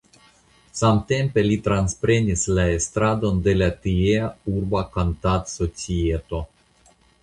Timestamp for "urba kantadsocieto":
4.57-6.47